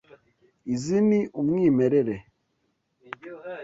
[0.73, 2.15] Izi ni umwimerere.